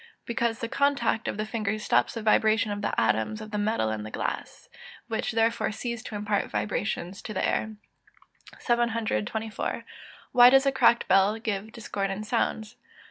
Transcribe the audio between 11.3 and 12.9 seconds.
give discordant sounds?